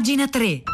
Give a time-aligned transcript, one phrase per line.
[0.00, 0.69] Pagina 3.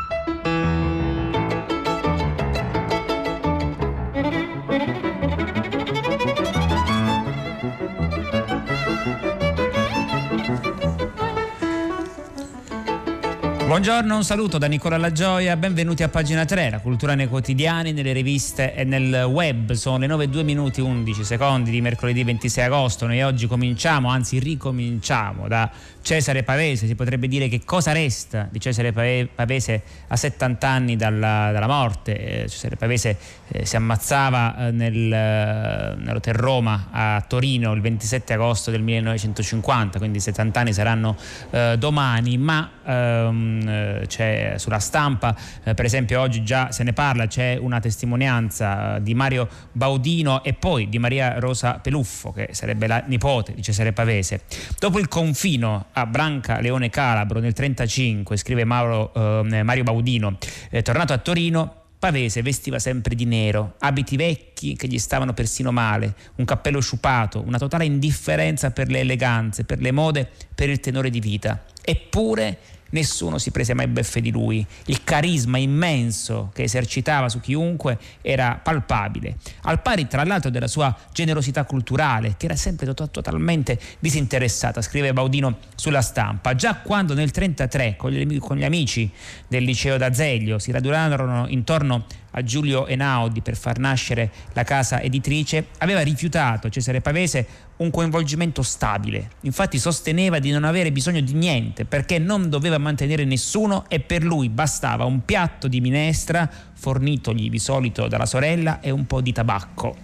[13.77, 18.15] Buongiorno, un saluto da Nicola Lagioia, benvenuti a pagina 3, la cultura nei quotidiani, nelle
[18.15, 19.73] riviste e nel web.
[19.73, 23.07] Sono le 9 2 minuti 11 secondi di mercoledì 26 agosto.
[23.07, 25.71] Noi oggi cominciamo, anzi ricominciamo da
[26.01, 26.87] Cesare Pavese.
[26.87, 32.45] Si potrebbe dire che cosa resta di Cesare Pavese a 70 anni dalla, dalla morte.
[32.45, 33.19] Eh, Cesare Pavese
[33.49, 40.19] eh, si ammazzava eh, nel, nell'Hotel Roma a Torino il 27 agosto del 1950, quindi
[40.19, 41.15] 70 anni saranno
[41.51, 43.66] eh, domani, ma ehm, eh,
[44.07, 49.03] c'è sulla stampa, eh, per esempio oggi già se ne parla, c'è una testimonianza eh,
[49.03, 53.93] di Mario Baudino e poi di Maria Rosa Peluffo, che sarebbe la nipote di Cesare
[53.93, 54.43] Pavese.
[54.79, 60.39] Dopo il confino a Branca Leone Calabro nel 1935, scrive Mauro, eh, Mario Baudino,
[60.83, 66.15] tornato a Torino, Pavese vestiva sempre di nero, abiti vecchi che gli stavano persino male,
[66.37, 71.09] un cappello sciupato, una totale indifferenza per le eleganze, per le mode, per il tenore
[71.09, 71.65] di vita.
[71.83, 72.59] Eppure
[72.91, 74.65] nessuno si prese mai beffe di lui.
[74.87, 80.95] Il carisma immenso che esercitava su chiunque era palpabile, al pari tra l'altro della sua
[81.13, 86.55] generosità culturale, che era sempre to- totalmente disinteressata, scrive Baudino sulla stampa.
[86.55, 89.11] Già quando nel 1933 con gli, con gli amici
[89.49, 95.69] del liceo d'Azeglio si radunarono intorno a Giulio Enaudi per far nascere la casa editrice,
[95.79, 97.47] aveva rifiutato Cesare Pavese
[97.77, 99.31] un coinvolgimento stabile.
[99.43, 104.23] Infatti sosteneva di non avere bisogno di niente perché non doveva mantenere nessuno e per
[104.23, 109.33] lui bastava un piatto di minestra fornitogli di solito dalla sorella e un po' di
[109.33, 109.97] tabacco.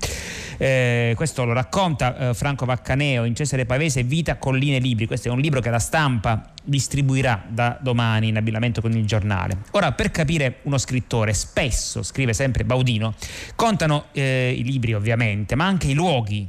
[0.62, 5.06] Eh, questo lo racconta eh, Franco Vaccaneo in Cesare Pavese Vita, Colline, Libri.
[5.06, 9.58] Questo è un libro che la stampa distribuirà da domani in abbinamento con il giornale.
[9.72, 13.14] Ora, per capire uno scrittore, spesso, scrive sempre Baudino,
[13.56, 16.48] contano eh, i libri ovviamente, ma anche i luoghi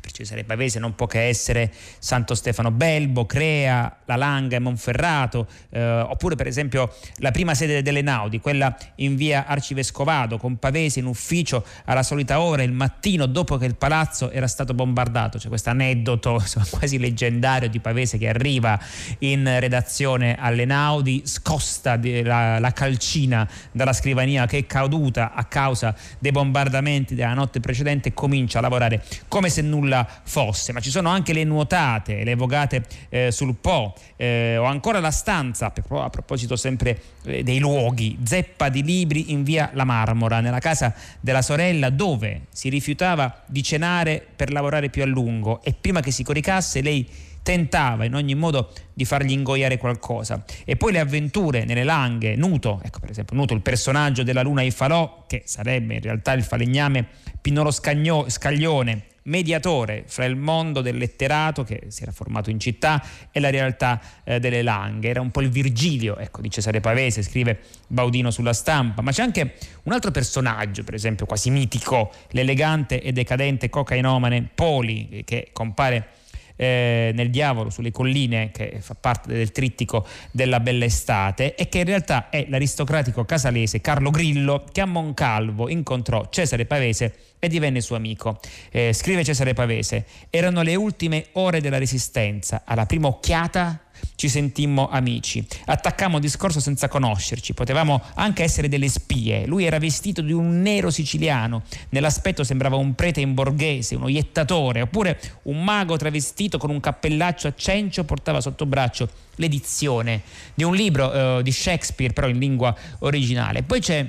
[0.00, 5.46] per Cesare Pavese non può che essere Santo Stefano Belbo, Crea, La Langa e Monferrato,
[5.70, 11.06] eh, oppure per esempio la prima sede dell'Enaudi, quella in via Arcivescovado, con Pavese in
[11.06, 15.38] ufficio alla solita ora, il mattino dopo che il palazzo era stato bombardato.
[15.38, 18.78] C'è questo aneddoto quasi leggendario di Pavese che arriva
[19.20, 26.32] in redazione all'Enaudi, scosta la, la calcina dalla scrivania che è caduta a causa dei
[26.32, 30.90] bombardamenti della notte precedente e comincia a lavorare come se nulla nulla fosse, ma ci
[30.90, 36.10] sono anche le nuotate, le vogate eh, sul Po, eh, o ancora la stanza, a
[36.10, 41.42] proposito sempre eh, dei luoghi, zeppa di libri in via La Marmora, nella casa della
[41.42, 46.22] sorella dove si rifiutava di cenare per lavorare più a lungo e prima che si
[46.22, 47.08] coricasse lei
[47.46, 50.44] tentava in ogni modo di fargli ingoiare qualcosa.
[50.64, 54.62] E poi le avventure nelle langhe, Nuto, ecco per esempio Nuto, il personaggio della luna
[54.62, 57.06] in falò, che sarebbe in realtà il falegname
[57.40, 63.02] Pinolo Scagno, Scaglione, mediatore fra il mondo del letterato che si era formato in città
[63.30, 65.08] e la realtà eh, delle langhe.
[65.08, 69.22] Era un po' il Virgilio ecco, di Cesare Pavese, scrive Baudino sulla stampa, ma c'è
[69.22, 69.54] anche
[69.84, 76.08] un altro personaggio, per esempio quasi mitico, l'elegante e decadente cocainomane Poli, che compare
[76.56, 81.78] eh, nel Diavolo sulle colline, che fa parte del trittico della bella estate, e che
[81.78, 87.80] in realtà è l'aristocratico casalese Carlo Grillo che a Moncalvo incontrò Cesare Pavese e divenne
[87.80, 88.40] suo amico.
[88.70, 93.80] Eh, scrive Cesare Pavese, erano le ultime ore della resistenza, alla prima occhiata
[94.14, 95.46] ci sentimmo amici.
[95.66, 99.46] Attaccammo discorso senza conoscerci, potevamo anche essere delle spie.
[99.46, 104.82] Lui era vestito di un nero siciliano, nell'aspetto sembrava un prete in borghese, uno iettatore,
[104.82, 110.22] oppure un mago travestito con un cappellaccio a cencio portava sotto braccio l'edizione
[110.54, 113.62] di un libro eh, di Shakespeare, però in lingua originale.
[113.62, 114.06] Poi c'è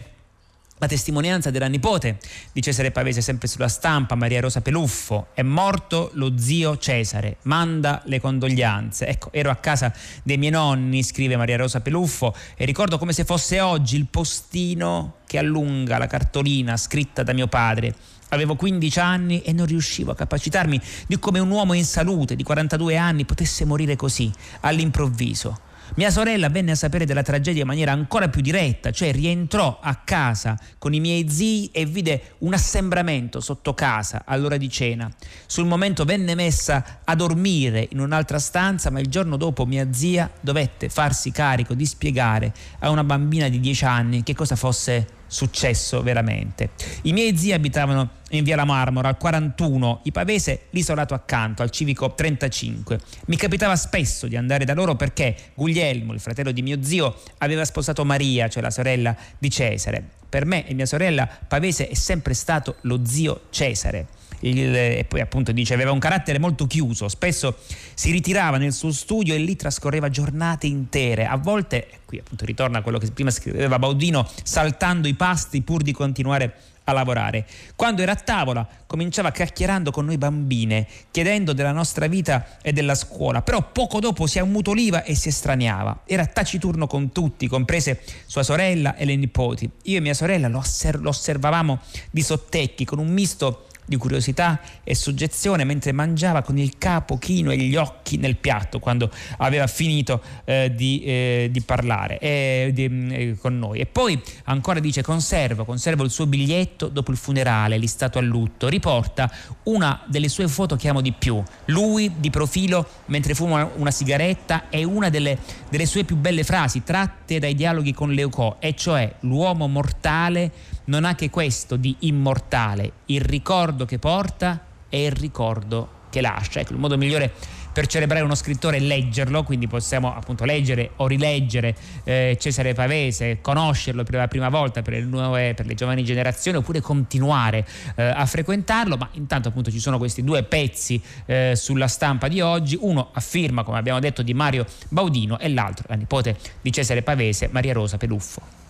[0.79, 2.17] la testimonianza della nipote
[2.51, 8.01] di Cesare Pavese, sempre sulla stampa, Maria Rosa Peluffo, è morto lo zio Cesare, manda
[8.05, 9.07] le condoglianze.
[9.07, 9.93] Ecco, ero a casa
[10.23, 15.15] dei miei nonni, scrive Maria Rosa Peluffo, e ricordo come se fosse oggi il postino
[15.25, 17.95] che allunga la cartolina scritta da mio padre.
[18.29, 22.43] Avevo 15 anni e non riuscivo a capacitarmi di come un uomo in salute di
[22.43, 24.31] 42 anni potesse morire così,
[24.61, 29.79] all'improvviso mia sorella venne a sapere della tragedia in maniera ancora più diretta, cioè rientrò
[29.81, 35.09] a casa con i miei zii e vide un assembramento sotto casa all'ora di cena.
[35.45, 40.29] Sul momento venne messa a dormire in un'altra stanza, ma il giorno dopo mia zia
[40.39, 46.01] dovette farsi carico di spiegare a una bambina di 10 anni che cosa fosse successo
[46.01, 46.71] veramente.
[47.03, 51.69] I miei zii abitavano in via La Marmora al 41, i Pavese l'isolato accanto al
[51.69, 52.99] civico 35.
[53.27, 57.63] Mi capitava spesso di andare da loro perché Guglielmo, il fratello di mio zio, aveva
[57.65, 60.03] sposato Maria, cioè la sorella di Cesare.
[60.29, 64.16] Per me e mia sorella Pavese è sempre stato lo zio Cesare.
[64.41, 67.57] Il, e poi appunto dice aveva un carattere molto chiuso, spesso
[67.93, 72.79] si ritirava nel suo studio e lì trascorreva giornate intere, a volte, qui appunto ritorna
[72.79, 76.53] a quello che prima scriveva Baudino, saltando i pasti pur di continuare
[76.89, 77.45] a lavorare.
[77.75, 82.95] Quando era a tavola cominciava chiacchierando con noi bambine, chiedendo della nostra vita e della
[82.95, 86.01] scuola, però poco dopo si ammutoliva e si estraniava.
[86.05, 89.69] Era taciturno con tutti, comprese sua sorella e le nipoti.
[89.83, 90.63] Io e mia sorella lo
[91.09, 91.79] osservavamo
[92.09, 97.51] di sottecchi con un misto di curiosità e soggezione mentre mangiava con il capo chino
[97.51, 102.83] e gli occhi nel piatto quando aveva finito eh, di, eh, di, parlare eh, di,
[102.83, 103.79] eh, con noi.
[103.79, 108.67] E poi ancora dice conservo, conservo il suo biglietto dopo il funerale, listato a lutto,
[108.67, 109.31] riporta
[109.63, 114.69] una delle sue foto che amo di più, lui di profilo mentre fuma una sigaretta
[114.69, 115.37] e una delle,
[115.69, 121.05] delle sue più belle frasi tratte dai dialoghi con Leucò, e cioè l'uomo mortale non
[121.05, 126.59] ha che questo di immortale, il ricordo che porta e il ricordo che lascia.
[126.59, 127.31] Ecco, il modo migliore
[127.77, 131.75] per celebrare uno scrittore è leggerlo, quindi possiamo appunto leggere o rileggere
[132.05, 136.57] eh, Cesare Pavese, conoscerlo per la prima volta per le, nuove, per le giovani generazioni
[136.57, 141.87] oppure continuare eh, a frequentarlo, ma intanto appunto ci sono questi due pezzi eh, sulla
[141.87, 145.95] stampa di oggi, uno a firma come abbiamo detto di Mario Baudino e l'altro la
[145.95, 148.66] nipote di Cesare Pavese, Maria Rosa Peluffo.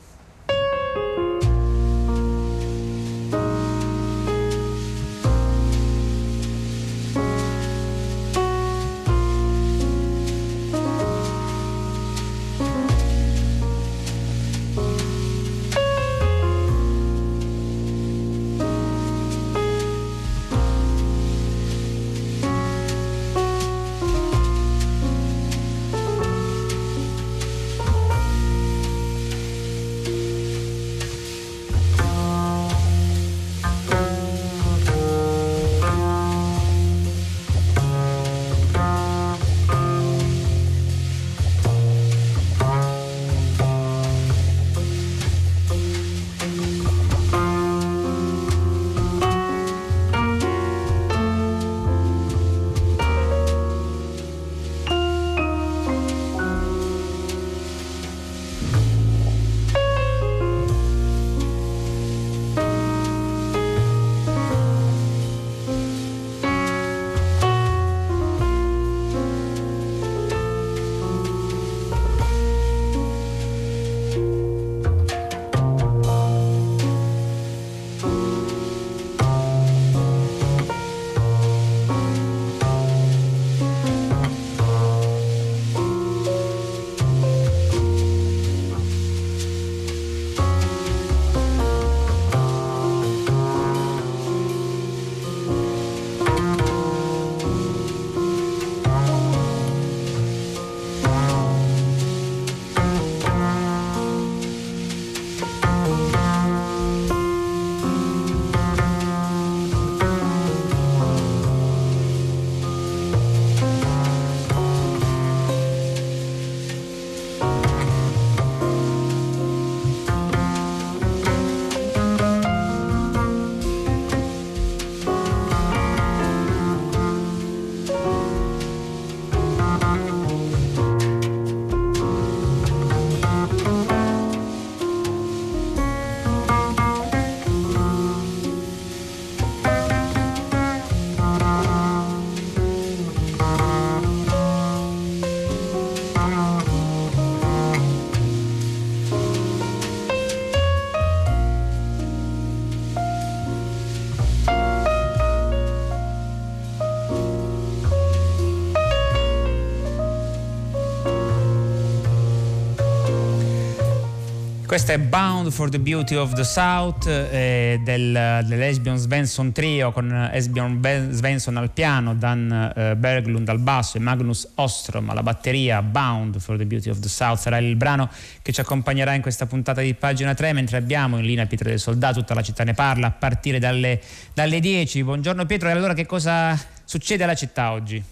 [164.77, 170.29] Questa è Bound for the Beauty of the South eh, del, dell'Esbjorn Svensson Trio con
[170.31, 175.81] Esbjorn Svensson al piano, Dan eh, Berglund al basso e Magnus Ostrom alla batteria.
[175.81, 178.07] Bound for the Beauty of the South sarà il brano
[178.43, 181.79] che ci accompagnerà in questa puntata di pagina 3 mentre abbiamo in linea Pietro del
[181.79, 183.99] Soldato, tutta la città ne parla a partire dalle,
[184.35, 185.03] dalle 10.
[185.03, 188.03] Buongiorno Pietro, e allora che cosa succede alla città oggi?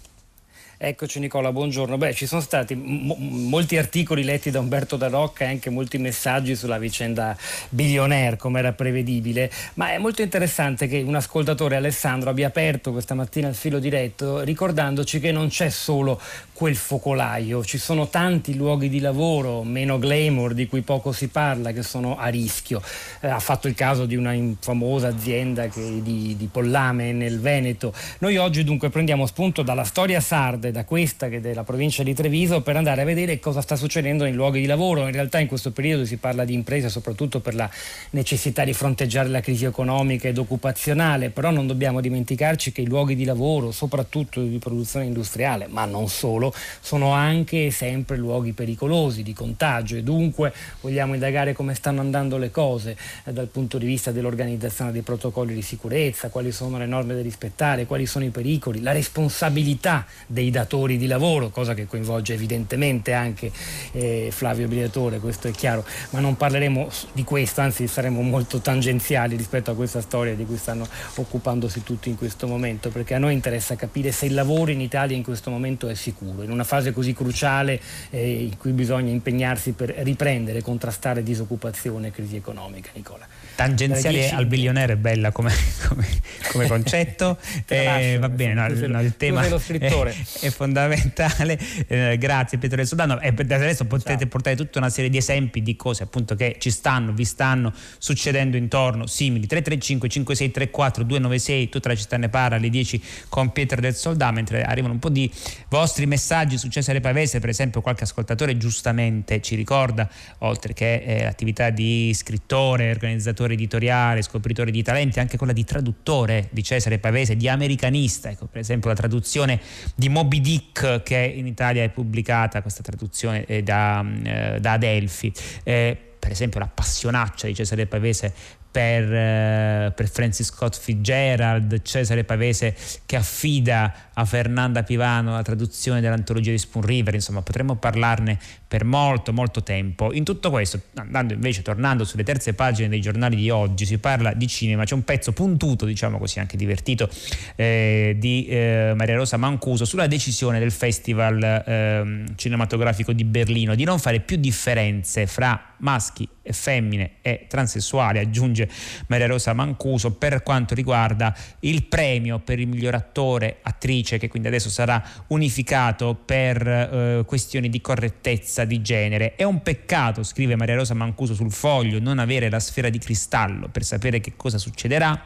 [0.77, 1.97] Eccoci Nicola, buongiorno.
[1.97, 5.97] Beh, ci sono stati mo- molti articoli letti da Umberto Da Rocca e anche molti
[5.97, 7.37] messaggi sulla vicenda
[7.69, 13.13] Billionaire, come era prevedibile, ma è molto interessante che un ascoltatore, Alessandro, abbia aperto questa
[13.13, 16.19] mattina il filo diretto ricordandoci che non c'è solo
[16.55, 21.73] quel focolaio, ci sono tanti luoghi di lavoro meno glamour di cui poco si parla
[21.73, 22.81] che sono a rischio.
[23.19, 27.93] Eh, ha fatto il caso di una famosa azienda che, di, di Pollame nel Veneto.
[28.19, 32.13] Noi oggi dunque prendiamo spunto dalla storia sarda da questa che è della provincia di
[32.13, 35.05] Treviso per andare a vedere cosa sta succedendo nei luoghi di lavoro.
[35.05, 37.69] In realtà in questo periodo si parla di imprese soprattutto per la
[38.11, 43.15] necessità di fronteggiare la crisi economica ed occupazionale, però non dobbiamo dimenticarci che i luoghi
[43.15, 46.44] di lavoro, soprattutto di produzione industriale, ma non solo,
[46.79, 49.95] sono anche sempre luoghi pericolosi di contagio.
[49.95, 54.91] E dunque vogliamo indagare come stanno andando le cose eh, dal punto di vista dell'organizzazione
[54.91, 58.91] dei protocolli di sicurezza, quali sono le norme da rispettare, quali sono i pericoli, la
[58.91, 63.51] responsabilità dei datori di lavoro, cosa che coinvolge evidentemente anche
[63.91, 69.35] eh, Flavio Briatore, questo è chiaro, ma non parleremo di questo, anzi saremo molto tangenziali
[69.35, 73.33] rispetto a questa storia di cui stanno occupandosi tutti in questo momento, perché a noi
[73.33, 76.91] interessa capire se il lavoro in Italia in questo momento è sicuro, in una fase
[76.91, 82.89] così cruciale eh, in cui bisogna impegnarsi per riprendere, contrastare disoccupazione e crisi economica.
[82.93, 85.53] Nicola tangenziale al bilionario è bella come,
[85.87, 86.07] come,
[86.51, 87.37] come concetto.
[87.75, 91.59] Eh, va bene no, no, il tema è, è, fondamentale.
[91.87, 94.27] Eh, grazie Pietro del Sudano e adesso potete Ciao.
[94.27, 98.57] portare tutta una serie di esempi di cose appunto che ci stanno vi stanno succedendo
[98.57, 99.05] intorno.
[99.05, 104.31] Simili 335 5634 296 tutta la città ne parla alle 10 con Pietro del Soldà
[104.31, 105.31] mentre arrivano un po' di
[105.69, 107.39] vostri messaggi su Cesare Pavese.
[107.39, 110.09] Per esempio qualche ascoltatore giustamente ci ricorda
[110.39, 115.63] oltre che eh, l'attività di scrittore organizzatore direttore editoriale, scopritore di talenti, anche quella di
[115.63, 119.59] traduttore di Cesare Pavese, di americanista, ecco, per esempio la traduzione
[119.95, 125.31] di Moby Dick che in Italia è pubblicata, questa traduzione eh, da, eh, da, Adelphi.
[125.63, 128.33] Eh, per esempio la passionaccia di Cesare Pavese
[128.75, 136.01] per, eh, per, Francis Scott Fitzgerald, Cesare Pavese che affida a Fernanda Pivano la traduzione
[136.01, 140.11] dell'antologia di Spoon River, insomma potremmo parlarne per molto molto tempo.
[140.11, 144.33] In tutto questo, andando invece, tornando sulle terze pagine dei giornali di oggi, si parla
[144.33, 147.09] di cinema, c'è un pezzo puntuto, diciamo così, anche divertito,
[147.55, 153.85] eh, di eh, Maria Rosa Mancuso sulla decisione del Festival eh, cinematografico di Berlino di
[153.85, 158.69] non fare più differenze fra maschi e femmine e transessuali, aggiunge
[159.07, 164.47] Maria Rosa Mancuso, per quanto riguarda il premio per il miglior attore, attrice, che quindi
[164.47, 169.35] adesso sarà unificato per eh, questioni di correttezza di genere.
[169.35, 173.67] È un peccato, scrive Maria Rosa Mancuso sul foglio, non avere la sfera di cristallo
[173.69, 175.19] per sapere che cosa succederà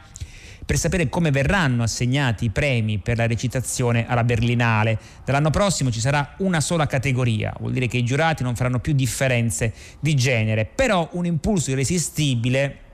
[0.70, 5.00] per sapere come verranno assegnati i premi per la recitazione alla Berlinale.
[5.24, 8.92] Dall'anno prossimo ci sarà una sola categoria, vuol dire che i giurati non faranno più
[8.92, 12.89] differenze di genere, però un impulso irresistibile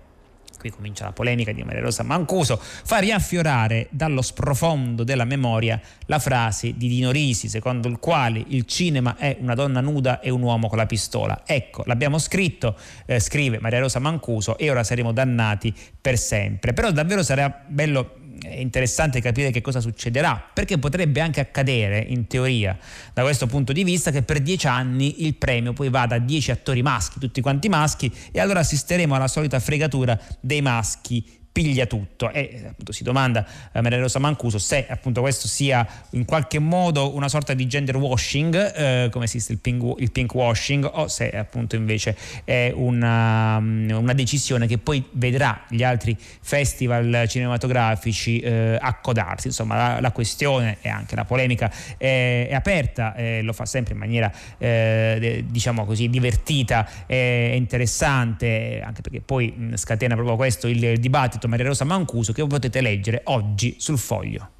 [0.67, 6.19] qui comincia la polemica di Maria Rosa Mancuso, fa riaffiorare dallo sprofondo della memoria la
[6.19, 10.43] frase di Dino Risi, secondo il quale il cinema è una donna nuda e un
[10.43, 11.43] uomo con la pistola.
[11.47, 16.73] Ecco, l'abbiamo scritto, eh, scrive Maria Rosa Mancuso, e ora saremo dannati per sempre.
[16.73, 22.26] Però davvero sarà bello è interessante capire che cosa succederà, perché potrebbe anche accadere, in
[22.26, 22.76] teoria,
[23.12, 26.50] da questo punto di vista, che per dieci anni il premio poi vada a dieci
[26.50, 32.31] attori maschi, tutti quanti maschi, e allora assisteremo alla solita fregatura dei maschi piglia tutto.
[32.31, 37.15] E appunto si domanda eh, Maria Rosa Mancuso se appunto questo sia in qualche modo
[37.15, 41.31] una sorta di gender washing eh, come esiste il pink, il pink, washing o se
[41.31, 48.77] appunto invece è una, mm, una, decisione che poi vedrà gli altri festival cinematografici eh,
[48.79, 49.47] accodarsi.
[49.47, 53.99] Insomma la, la, questione e anche la polemica è, è aperta lo fa sempre in
[53.99, 60.99] maniera eh, diciamo così divertita e interessante anche perché poi mm, scatena proprio questo il
[60.99, 64.56] dibattito Maria Rosa Mancuso che potete leggere oggi sul foglio.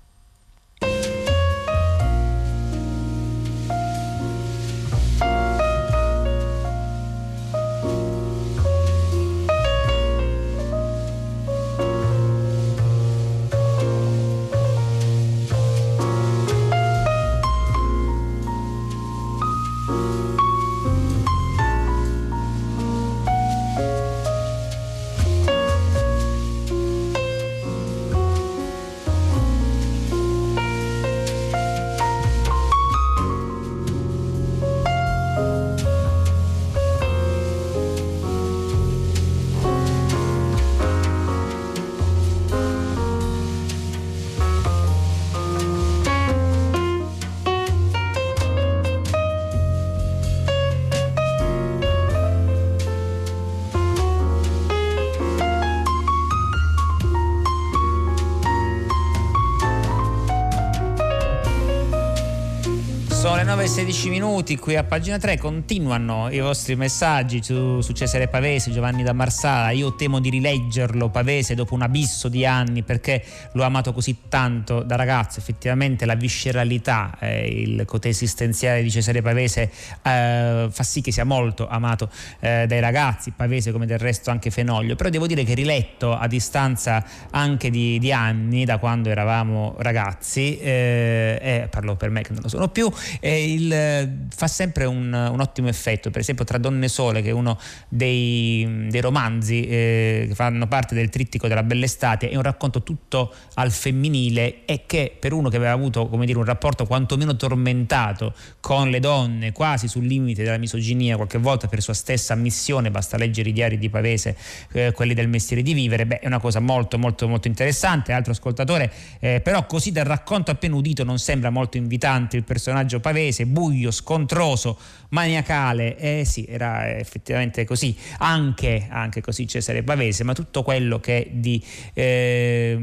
[63.76, 69.02] 16 minuti qui a pagina 3 continuano i vostri messaggi su, su, Cesare Pavese, Giovanni
[69.02, 69.71] da Marsala.
[69.71, 74.83] Io temo di rileggerlo Pavese dopo un abisso di anni perché l'ho amato così tanto
[74.83, 75.40] da ragazzo.
[75.40, 79.71] Effettivamente la visceralità, eh, il cote esistenziale di Cesare Pavese
[80.02, 82.09] eh, fa sì che sia molto amato
[82.40, 84.97] eh, dai ragazzi, Pavese come del resto anche Fenoglio.
[84.97, 90.56] Però devo dire che riletto a distanza anche di, di anni, da quando eravamo ragazzi,
[90.61, 92.90] eh, parlo per me che non lo sono più,
[93.21, 96.11] il, fa sempre un, un, ottimo effetto.
[96.11, 97.58] Per esempio, Tra Donne Sole, che è uno
[97.88, 102.82] dei, dei romanzi eh, che fanno parte del trittico della Bella Estate, è un racconto
[102.82, 107.37] tutto al femminile e che per uno che aveva avuto come dire, un rapporto quantomeno
[107.37, 112.90] tormentato con le donne, quasi sul limite della misoginia, qualche volta per sua stessa ammissione,
[112.90, 114.37] basta leggere i diari di Pavese,
[114.73, 118.12] eh, quelli del mestiere di vivere, beh, è una cosa molto molto molto interessante.
[118.12, 123.00] Altro ascoltatore, eh, però così dal racconto appena udito non sembra molto invitante il personaggio
[123.00, 125.97] pavese, buio, scontroso, maniacale.
[125.97, 131.63] Eh sì, era effettivamente così, anche, anche così Cesare Pavese, ma tutto quello che di,
[131.95, 132.77] eh,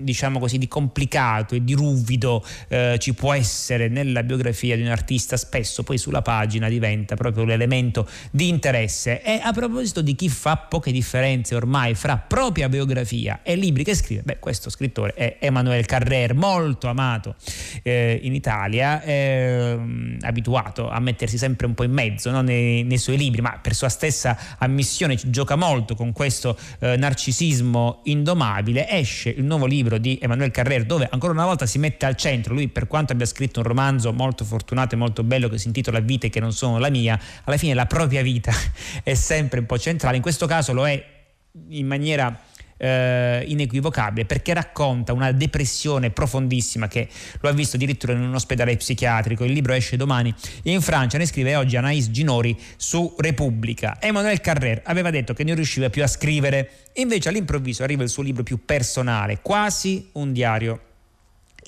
[0.00, 4.88] diciamo così, di complicato e di ruvido eh, ci può essere nella biografia di un
[4.88, 9.22] artista, spesso poi sulla pagina diventa proprio l'elemento di interesse.
[9.22, 13.94] E a proposito di chi fa poche differenze ormai fra propria biografia e libri che
[13.94, 17.36] scrive, beh, questo scrittore è Emmanuel Carrer, molto amato
[17.84, 19.78] eh, in Italia, eh,
[20.20, 22.42] abituato a mettersi sempre un po' in mezzo no?
[22.42, 28.00] nei, nei, suoi libri, ma per sua stessa ammissione gioca molto con questo eh, narcisismo
[28.04, 28.88] indomabile.
[28.88, 32.54] Esce il nuovo libro di Emmanuel Carrer dove ancora una volta si mette al centro,
[32.54, 36.00] lui per quanto abbia scritto un romanzo molto fortunato e molto bello che si intitola
[36.00, 38.52] Vite che non sono la mia, alla fine la propria vita
[39.02, 41.18] è sempre un po' centrale, in questo caso lo è
[41.70, 42.38] in maniera
[42.80, 47.08] eh, inequivocabile perché racconta una depressione profondissima che
[47.40, 49.44] lo ha visto addirittura in un ospedale psichiatrico.
[49.44, 50.34] Il libro esce domani
[50.64, 53.98] in Francia, ne scrive oggi Anaïs Ginori su Repubblica.
[54.00, 58.22] Emmanuel Carrer aveva detto che non riusciva più a scrivere, invece all'improvviso arriva il suo
[58.22, 60.80] libro più personale, quasi un diario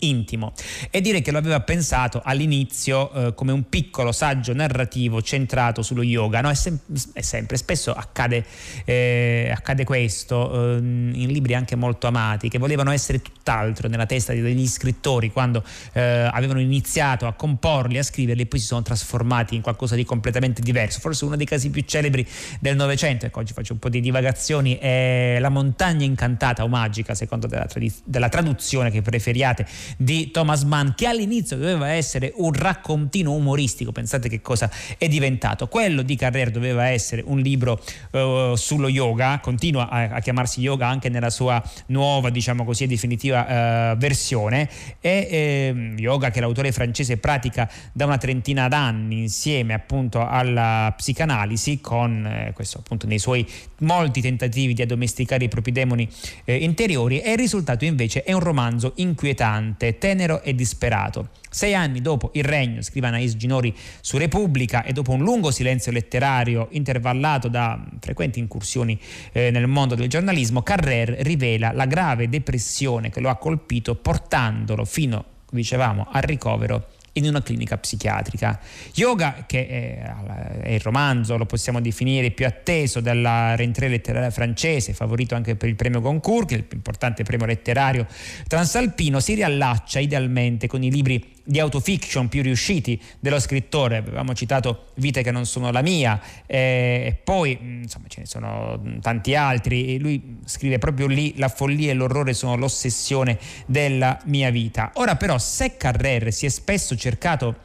[0.02, 0.52] intimo
[0.90, 6.02] e dire che lo aveva pensato all'inizio eh, come un piccolo saggio narrativo centrato sullo
[6.02, 6.40] yoga.
[6.40, 6.50] No?
[6.50, 6.78] È, sem-
[7.12, 8.44] è sempre, spesso accade,
[8.84, 14.32] eh, accade questo eh, in libri anche molto amati che volevano essere tutt'altro nella testa
[14.32, 15.62] degli scrittori quando
[15.92, 20.04] eh, avevano iniziato a comporli, a scriverli e poi si sono trasformati in qualcosa di
[20.04, 21.00] completamente diverso.
[21.00, 22.26] Forse uno dei casi più celebri
[22.60, 27.14] del Novecento, ecco oggi faccio un po' di divagazioni, è La montagna incantata o magica,
[27.14, 32.52] secondo della, trad- della traduzione che preferiate di Thomas Mann che all'inizio doveva essere un
[32.52, 35.68] raccontino umoristico, pensate che cosa è diventato.
[35.68, 40.86] Quello di Carrer doveva essere un libro uh, sullo yoga, continua a, a, chiamarsi yoga
[40.86, 44.68] anche nella sua nuova, diciamo così, definitiva uh, versione
[45.00, 51.80] e eh, yoga che l'autore francese pratica da una trentina d'anni insieme appunto alla psicanalisi
[51.80, 53.46] con eh, questo appunto nei suoi
[53.78, 56.08] molti tentativi di addomesticare i propri demoni
[56.44, 61.28] eh, interiori e il risultato invece è un romanzo inquietante, tenero e disperato.
[61.50, 65.92] Sei anni dopo il regno, scrive Anais Ginori su Repubblica, e dopo un lungo silenzio
[65.92, 68.98] letterario intervallato da frequenti incursioni
[69.32, 74.84] eh, nel mondo del giornalismo, Carrer rivela la grave depressione che lo ha colpito portandolo
[74.84, 78.58] fino, dicevamo, al ricovero in una clinica psichiatrica.
[78.94, 84.92] Yoga, che è, è, il romanzo, lo possiamo definire più atteso della rentrée letteraria francese,
[84.92, 88.06] favorito anche per il premio Goncourt, che è il più importante premio letterario
[88.46, 93.96] transalpino, si riallaccia idealmente con i libri di autofiction più riusciti dello scrittore.
[93.96, 98.80] Avevamo citato Vite che non sono la mia, eh, e poi insomma ce ne sono
[99.00, 99.94] tanti altri.
[99.94, 104.92] E lui scrive proprio lì: La follia e l'orrore sono l'ossessione della mia vita.
[104.94, 107.56] Ora, però, se Carrer si è spesso cercato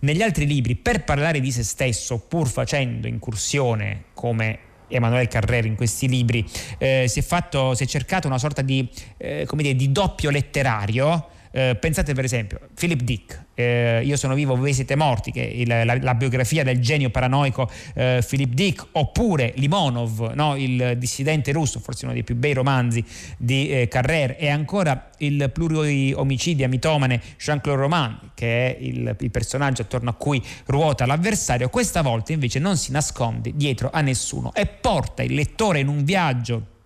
[0.00, 5.76] negli altri libri per parlare di se stesso, pur facendo incursione come Emanuele Carrera in
[5.76, 6.44] questi libri,
[6.78, 11.28] eh, si, è fatto, si, è cercato una sorta di, eh, dire, di doppio letterario
[11.52, 15.64] eh, pensate per esempio Philip Dick, eh, Io sono vivo, voi siete morti, che è
[15.66, 20.56] la, la, biografia del genio paranoico eh, Philip Dick, oppure Limonov, no?
[20.56, 23.04] il dissidente russo, forse uno dei più bei romanzi
[23.36, 29.82] di eh, Carrère, e ancora il pluriomicidio mitomane Jean-Claude Roman, che è il, il personaggio
[29.82, 31.68] attorno a cui ruota l'avversario.
[31.68, 36.04] Questa volta invece non si nasconde dietro a nessuno e porta il lettore in un
[36.04, 36.78] viaggio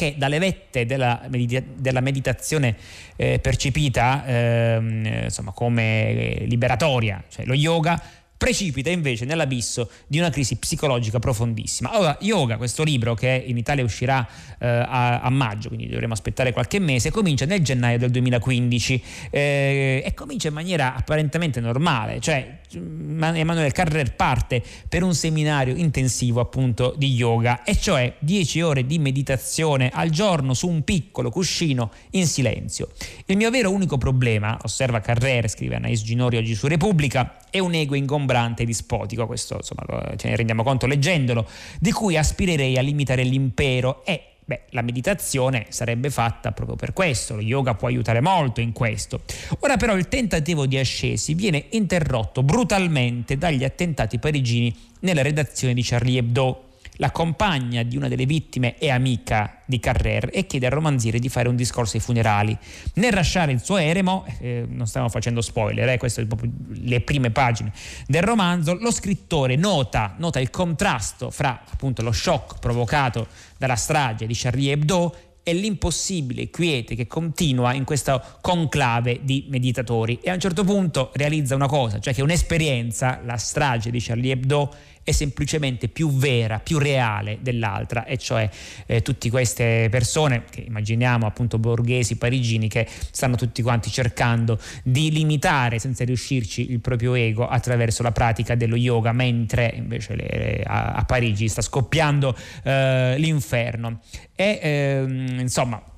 [0.00, 2.74] che dalle vette della, della meditazione
[3.16, 8.02] eh, percepita eh, insomma, come liberatoria, cioè lo yoga,
[8.40, 11.90] precipita invece nell'abisso di una crisi psicologica profondissima.
[11.90, 14.26] Allora, Yoga, questo libro che in Italia uscirà
[14.58, 20.02] eh, a, a, maggio, quindi dovremo aspettare qualche mese, comincia nel gennaio del 2015 eh,
[20.02, 26.94] e comincia in maniera apparentemente normale, cioè Emanuele Carrer parte per un seminario intensivo appunto
[26.96, 32.26] di yoga e cioè 10 ore di meditazione al giorno su un piccolo cuscino in
[32.26, 32.88] silenzio.
[33.26, 37.74] Il mio vero unico problema, osserva Carrer, scrive Anais Ginori oggi su Repubblica, è un
[37.74, 38.28] ego ingombrante
[38.62, 41.46] e dispotico, questo insomma ce ne rendiamo conto leggendolo,
[41.78, 47.36] di cui aspirerei a limitare l'impero e Beh, la meditazione sarebbe fatta proprio per questo,
[47.36, 49.20] lo yoga può aiutare molto in questo.
[49.60, 55.84] Ora però il tentativo di ascesi viene interrotto brutalmente dagli attentati parigini nella redazione di
[55.84, 56.69] Charlie Hebdo
[57.00, 61.30] la compagna di una delle vittime è amica di Carrer e chiede al romanziere di
[61.30, 62.56] fare un discorso ai funerali.
[62.94, 67.30] Nel lasciare il suo eremo, eh, non stiamo facendo spoiler, eh, queste sono le prime
[67.30, 67.72] pagine
[68.06, 74.26] del romanzo, lo scrittore nota, nota il contrasto fra appunto lo shock provocato dalla strage
[74.26, 80.34] di Charlie Hebdo e l'impossibile quiete che continua in questo conclave di meditatori e a
[80.34, 84.74] un certo punto realizza una cosa, cioè che un'esperienza, la strage di Charlie Hebdo,
[85.10, 88.48] è semplicemente più vera, più reale dell'altra, e cioè
[88.86, 95.10] eh, tutte queste persone che immaginiamo appunto borghesi parigini che stanno tutti quanti cercando di
[95.10, 100.92] limitare senza riuscirci il proprio ego attraverso la pratica dello yoga, mentre invece le, a,
[100.92, 104.00] a, Parigi sta scoppiando eh, l'inferno.
[104.34, 105.89] E ehm, insomma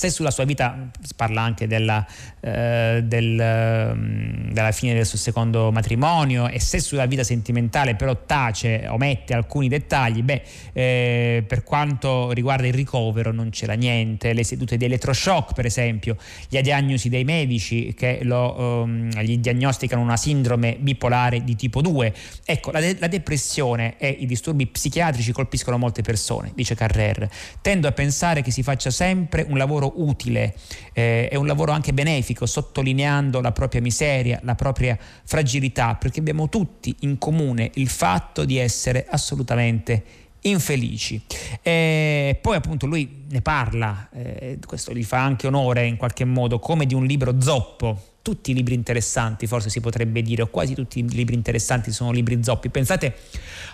[0.00, 2.06] se sulla sua vita parla anche della,
[2.40, 8.16] eh, del, mm, della, fine del suo secondo matrimonio e se sulla vita sentimentale però
[8.24, 14.42] tace, omette alcuni dettagli, beh, eh, per quanto riguarda il ricovero non c'era niente, le
[14.42, 16.16] sedute di elettroshock per esempio,
[16.48, 22.14] le diagnosi dei medici che lo, um, gli diagnosticano una sindrome bipolare di tipo 2.
[22.46, 27.28] Ecco, la, de- la depressione e i disturbi psichiatrici colpiscono molte persone, dice Carrer.
[27.60, 30.54] Tendo a pensare che si faccia sempre un lavoro utile,
[30.92, 36.48] eh, è un lavoro anche benefico, sottolineando la propria miseria, la propria fragilità, perché abbiamo
[36.48, 41.20] tutti in comune il fatto di essere assolutamente infelici.
[41.62, 46.58] E poi appunto lui ne parla, eh, questo gli fa anche onore in qualche modo,
[46.58, 50.74] come di un libro zoppo, tutti i libri interessanti, forse si potrebbe dire, o quasi
[50.74, 52.68] tutti i libri interessanti sono libri zoppi.
[52.68, 53.14] Pensate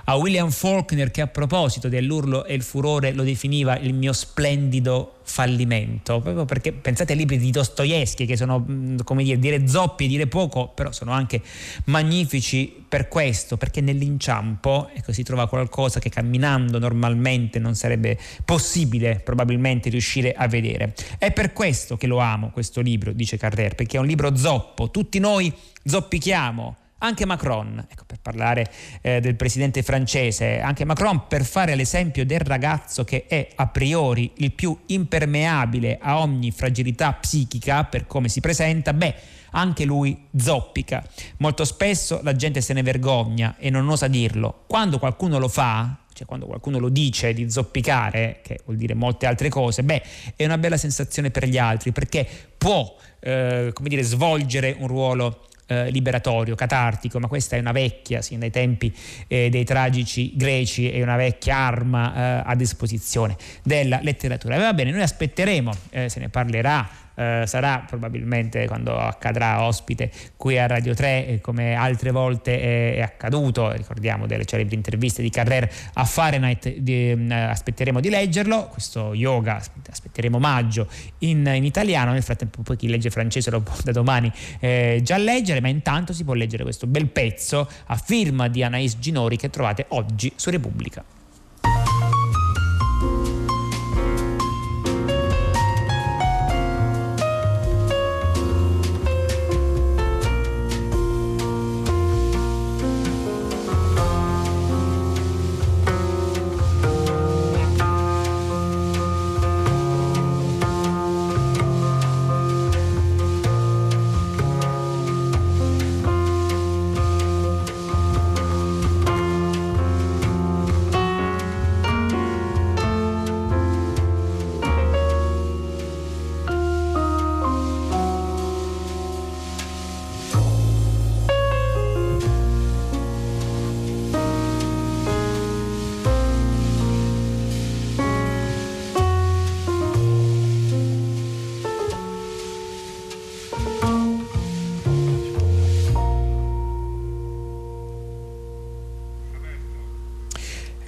[0.05, 5.15] a William Faulkner che a proposito dell'urlo e il furore lo definiva il mio splendido
[5.26, 8.64] fallimento, proprio perché pensate ai libri di Dostoevsky che sono,
[9.04, 11.42] come dire, dire zoppi dire poco, però sono anche
[11.86, 19.20] magnifici per questo, perché nell'inciampo ecco, si trova qualcosa che camminando normalmente non sarebbe possibile
[19.22, 20.94] probabilmente riuscire a vedere.
[21.18, 24.90] È per questo che lo amo questo libro, dice Carrer, perché è un libro zoppo,
[24.90, 25.52] tutti noi
[25.84, 28.70] zoppichiamo anche Macron, ecco, per parlare
[29.02, 34.32] eh, del presidente francese, anche Macron per fare l'esempio del ragazzo che è a priori
[34.37, 39.14] il più impermeabile a ogni fragilità psichica per come si presenta, beh,
[39.50, 41.04] anche lui zoppica.
[41.38, 44.64] Molto spesso la gente se ne vergogna e non osa dirlo.
[44.66, 49.26] Quando qualcuno lo fa, cioè quando qualcuno lo dice di zoppicare, che vuol dire molte
[49.26, 50.02] altre cose, beh,
[50.35, 55.44] è una bella sensazione per gli altri perché può, eh, come dire, svolgere un ruolo
[55.66, 58.94] eh, liberatorio, catartico, ma questa è una vecchia, sin dai tempi
[59.26, 64.57] eh, dei tragici greci, è una vecchia arma eh, a disposizione della letteratura.
[64.57, 70.11] E va bene, noi aspetteremo, eh, se ne parlerà eh, sarà probabilmente quando accadrà ospite
[70.37, 75.31] qui a Radio 3 eh, come altre volte è, accaduto ricordiamo delle celebri interviste di
[75.31, 82.12] Carrer a Fahrenheit di, eh, aspetteremo di leggerlo questo yoga aspetteremo maggio in, in, italiano
[82.12, 86.12] nel frattempo poi chi legge francese lo può da domani eh, già leggere ma intanto
[86.12, 90.50] si può leggere questo bel pezzo a firma di Anais Ginori che trovate oggi su
[90.50, 91.02] Repubblica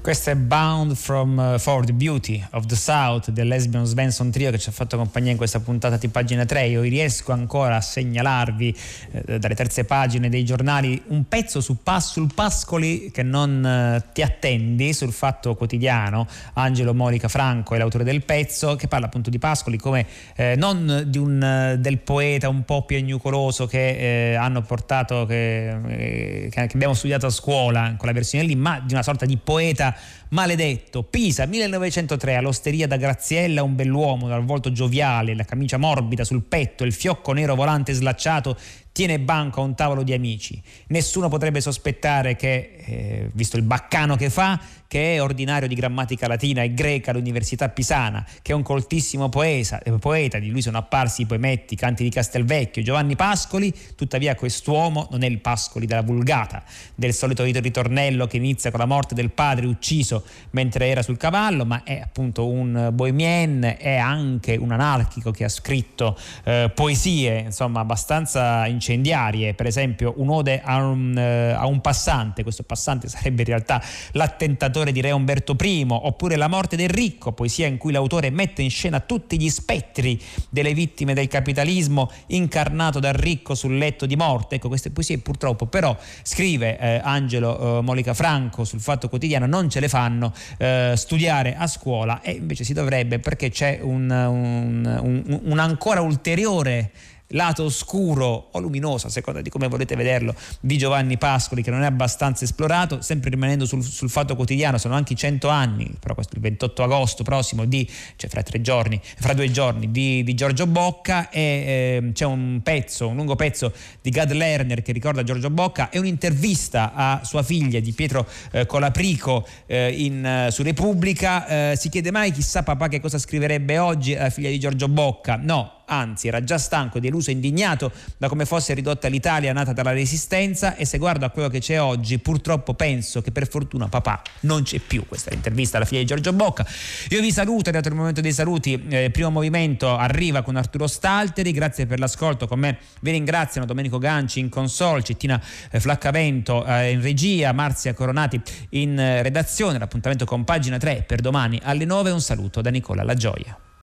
[0.08, 4.50] Questo è Bound from, uh, for the Beauty of the South del Lesbian Svensson Trio
[4.50, 6.66] che ci ha fatto compagnia in questa puntata di pagina 3.
[6.68, 8.76] Io riesco ancora a segnalarvi
[9.10, 14.02] eh, dalle terze pagine dei giornali un pezzo su Pas- sul Pascoli che non eh,
[14.14, 16.26] ti attendi sul Fatto Quotidiano.
[16.54, 21.10] Angelo Morica Franco è l'autore del pezzo che parla appunto di Pascoli come eh, non
[21.16, 27.26] un, eh, del poeta un po' piagnucoloso che eh, hanno portato, che, che abbiamo studiato
[27.26, 29.96] a scuola con la versione lì, ma di una sorta di poeta
[30.30, 31.02] maledetto.
[31.02, 36.84] Pisa 1903 all'osteria da Graziella un bell'uomo dal volto gioviale, la camicia morbida sul petto,
[36.84, 38.56] il fiocco nero volante slacciato
[38.92, 40.60] tiene banco a un tavolo di amici.
[40.88, 46.26] Nessuno potrebbe sospettare che, eh, visto il baccano che fa, che è ordinario di grammatica
[46.26, 50.78] latina e greca all'Università Pisana, che è un coltissimo poesa, eh, poeta, di lui sono
[50.78, 56.00] apparsi i poemetti, canti di Castelvecchio, Giovanni Pascoli, tuttavia quest'uomo non è il Pascoli della
[56.00, 61.18] vulgata, del solito ritornello che inizia con la morte del padre ucciso mentre era sul
[61.18, 67.40] cavallo, ma è appunto un bohemien, è anche un anarchico che ha scritto eh, poesie,
[67.40, 69.52] insomma, abbastanza incendiarie.
[69.52, 74.77] Per esempio un'ode a un, uh, a un passante, questo passante sarebbe in realtà l'attentatore
[74.84, 78.70] di Re Umberto I, oppure La morte del ricco, poesia in cui l'autore mette in
[78.70, 84.56] scena tutti gli spettri delle vittime del capitalismo incarnato dal ricco sul letto di morte.
[84.56, 89.68] Ecco, queste poesie purtroppo però, scrive eh, Angelo eh, Molica Franco sul Fatto Quotidiano, non
[89.68, 95.00] ce le fanno eh, studiare a scuola e invece si dovrebbe perché c'è un, un,
[95.02, 96.90] un, un ancora ulteriore
[97.28, 101.82] lato oscuro o luminoso, a seconda di come volete vederlo, di Giovanni Pascoli, che non
[101.82, 106.34] è abbastanza esplorato, sempre rimanendo sul, sul fatto quotidiano, sono anche 100 anni, però questo
[106.36, 111.28] il 28 agosto prossimo, di, cioè fra giorni, fra due giorni, di, di Giorgio Bocca
[111.30, 115.90] e eh, c'è un pezzo, un lungo pezzo di Gad Lerner che ricorda Giorgio Bocca
[115.90, 121.46] e un'intervista a sua figlia di Pietro eh, Colaprico eh, in, eh, su Repubblica.
[121.46, 125.36] Eh, si chiede mai chissà papà che cosa scriverebbe oggi la figlia di Giorgio Bocca?
[125.36, 129.92] No, anzi era già stanco, deluso e indignato da come fosse ridotta l'Italia nata dalla
[129.92, 134.22] resistenza e se guardo a quello che c'è oggi purtroppo penso che per fortuna papà
[134.40, 135.06] non c'è più.
[135.06, 136.66] Questa è l'intervista alla figlia di Giorgio Bocca.
[137.10, 140.86] Io vi saluto, è arrivato il momento dei saluti, eh, primo movimento arriva con Arturo
[140.86, 146.64] Stalteri, grazie per l'ascolto, con me vi ringraziano Domenico Ganci in console, Cettina eh, Flaccavento
[146.64, 151.84] eh, in regia, Marzia Coronati in eh, redazione, l'appuntamento con pagina 3 per domani alle
[151.84, 153.68] 9, un saluto da Nicola La Gioia.